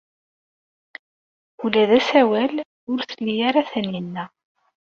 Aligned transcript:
Ula 1.63 1.83
d 1.89 1.91
asawal 1.99 2.53
ur 2.91 2.99
t-tli 3.03 3.35
ara 3.47 3.61
Taninna. 3.69 4.25